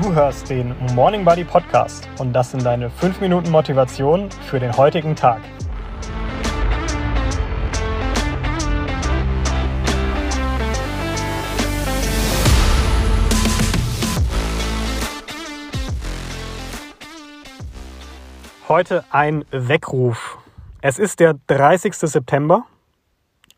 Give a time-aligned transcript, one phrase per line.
[0.00, 4.74] Du hörst den Morning Buddy Podcast und das sind deine 5 Minuten Motivation für den
[4.76, 5.42] heutigen Tag.
[18.66, 20.38] Heute ein Weckruf.
[20.80, 21.94] Es ist der 30.
[21.94, 22.64] September.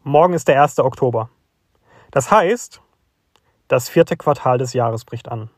[0.03, 0.81] Morgen ist der 1.
[0.81, 1.31] Oktober.
[2.11, 2.83] Das heißt,
[3.69, 5.49] das vierte Quartal des Jahres bricht an.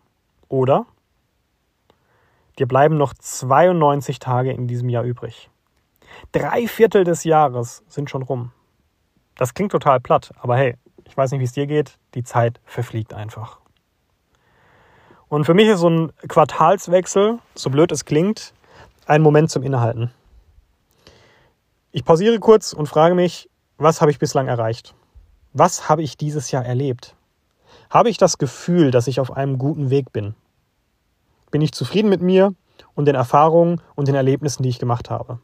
[0.48, 0.86] Oder
[2.58, 5.50] dir bleiben noch 92 Tage in diesem Jahr übrig.
[6.32, 8.52] Drei Viertel des Jahres sind schon rum.
[9.36, 12.60] Das klingt total platt, aber hey, ich weiß nicht, wie es dir geht, die Zeit
[12.64, 13.60] verfliegt einfach.
[15.28, 18.54] Und für mich ist so ein Quartalswechsel, so blöd es klingt,
[19.06, 20.12] ein Moment zum Innehalten.
[21.92, 24.94] Ich pausiere kurz und frage mich, was habe ich bislang erreicht?
[25.52, 27.16] Was habe ich dieses Jahr erlebt?
[27.90, 30.34] Habe ich das Gefühl, dass ich auf einem guten Weg bin?
[31.56, 32.54] Bin ich zufrieden mit mir
[32.94, 35.38] und den Erfahrungen und den Erlebnissen, die ich gemacht habe?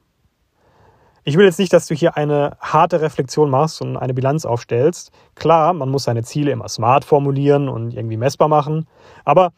[1.24, 5.10] Ich will jetzt nicht, dass du hier eine harte Reflexion machst und eine Bilanz aufstellst.
[5.36, 8.86] Klar, man muss seine Ziele immer smart formulieren und irgendwie messbar machen.
[9.24, 9.54] Aber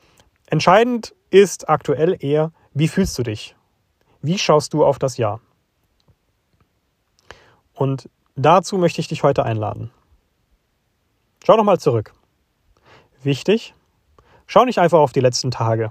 [0.46, 3.56] entscheidend ist aktuell eher, wie fühlst du dich?
[4.22, 5.40] Wie schaust du auf das Jahr?
[7.72, 9.90] Und dazu möchte ich dich heute einladen.
[11.44, 12.14] Schau nochmal zurück.
[13.24, 13.74] Wichtig,
[14.46, 15.90] schau nicht einfach auf die letzten Tage.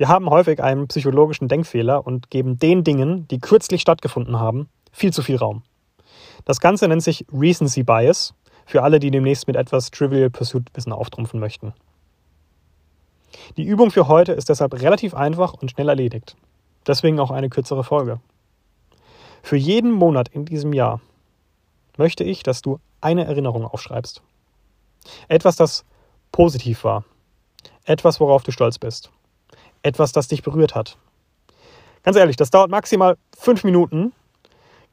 [0.00, 5.12] Wir haben häufig einen psychologischen Denkfehler und geben den Dingen, die kürzlich stattgefunden haben, viel
[5.12, 5.62] zu viel Raum.
[6.46, 8.32] Das Ganze nennt sich Recency Bias
[8.64, 11.74] für alle, die demnächst mit etwas Trivial Pursuit Wissen auftrumpfen möchten.
[13.58, 16.34] Die Übung für heute ist deshalb relativ einfach und schnell erledigt.
[16.86, 18.20] Deswegen auch eine kürzere Folge.
[19.42, 21.02] Für jeden Monat in diesem Jahr
[21.98, 24.22] möchte ich, dass du eine Erinnerung aufschreibst.
[25.28, 25.84] Etwas, das
[26.32, 27.04] positiv war.
[27.84, 29.10] Etwas, worauf du stolz bist.
[29.82, 30.96] Etwas, das dich berührt hat.
[32.02, 34.12] Ganz ehrlich, das dauert maximal fünf Minuten,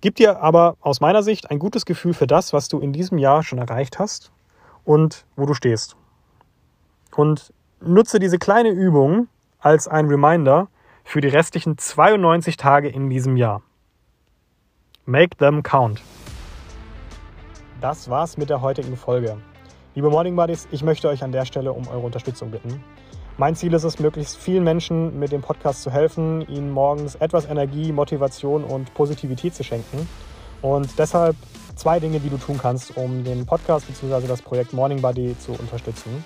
[0.01, 3.17] gibt dir aber aus meiner Sicht ein gutes Gefühl für das, was du in diesem
[3.17, 4.31] Jahr schon erreicht hast
[4.83, 5.95] und wo du stehst.
[7.15, 9.27] Und nutze diese kleine Übung
[9.59, 10.67] als ein Reminder
[11.03, 13.61] für die restlichen 92 Tage in diesem Jahr.
[15.05, 16.01] Make them count.
[17.79, 19.37] Das war's mit der heutigen Folge.
[19.95, 22.83] Liebe Morning Buddies, ich möchte euch an der Stelle um eure Unterstützung bitten.
[23.39, 27.45] Mein Ziel ist es, möglichst vielen Menschen mit dem Podcast zu helfen, ihnen morgens etwas
[27.45, 30.09] Energie, Motivation und Positivität zu schenken.
[30.63, 31.35] Und deshalb
[31.75, 34.25] zwei Dinge, die du tun kannst, um den Podcast bzw.
[34.25, 36.25] das Projekt Morning Buddy zu unterstützen.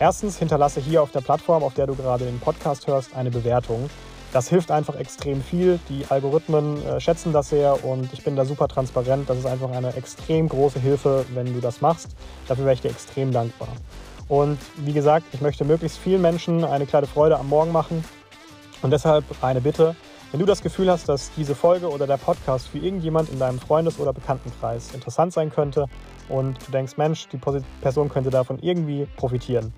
[0.00, 3.88] Erstens, hinterlasse hier auf der Plattform, auf der du gerade den Podcast hörst, eine Bewertung.
[4.32, 5.78] Das hilft einfach extrem viel.
[5.88, 9.30] Die Algorithmen äh, schätzen das sehr und ich bin da super transparent.
[9.30, 12.16] Das ist einfach eine extrem große Hilfe, wenn du das machst.
[12.48, 13.68] Dafür wäre ich dir extrem dankbar.
[14.28, 18.04] Und wie gesagt, ich möchte möglichst vielen Menschen eine kleine Freude am Morgen machen.
[18.82, 19.96] Und deshalb eine Bitte,
[20.30, 23.58] wenn du das Gefühl hast, dass diese Folge oder der Podcast für irgendjemand in deinem
[23.58, 25.86] Freundes- oder Bekanntenkreis interessant sein könnte
[26.28, 27.38] und du denkst, Mensch, die
[27.80, 29.72] Person könnte davon irgendwie profitieren,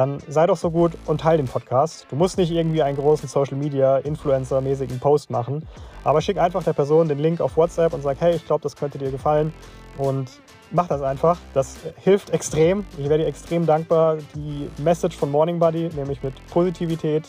[0.00, 2.06] dann sei doch so gut und teile den Podcast.
[2.08, 5.68] Du musst nicht irgendwie einen großen Social Media Influencer-mäßigen Post machen,
[6.04, 8.76] aber schick einfach der Person den Link auf WhatsApp und sag, hey, ich glaube, das
[8.76, 9.52] könnte dir gefallen
[9.98, 10.30] und
[10.70, 11.36] mach das einfach.
[11.52, 12.86] Das hilft extrem.
[12.96, 17.24] Ich werde dir extrem dankbar, die Message von Morning Buddy, nämlich mit Positivität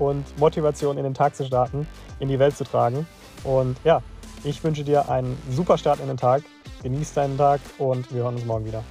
[0.00, 1.86] und Motivation in den Tag zu starten,
[2.18, 3.06] in die Welt zu tragen.
[3.44, 4.02] Und ja,
[4.42, 6.42] ich wünsche dir einen super Start in den Tag.
[6.82, 8.82] Genieß deinen Tag und wir hören uns morgen wieder.